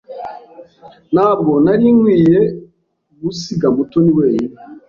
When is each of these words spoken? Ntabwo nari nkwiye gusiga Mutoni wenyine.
Ntabwo 1.13 1.51
nari 1.63 1.87
nkwiye 1.95 2.39
gusiga 3.21 3.67
Mutoni 3.75 4.11
wenyine. 4.17 4.57